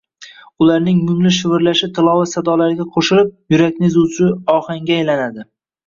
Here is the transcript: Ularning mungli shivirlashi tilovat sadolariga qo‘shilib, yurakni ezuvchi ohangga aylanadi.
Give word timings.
Ularning 0.65 1.01
mungli 1.09 1.33
shivirlashi 1.41 1.91
tilovat 1.99 2.33
sadolariga 2.33 2.89
qo‘shilib, 2.99 3.33
yurakni 3.57 3.91
ezuvchi 3.95 4.35
ohangga 4.59 5.01
aylanadi. 5.03 5.51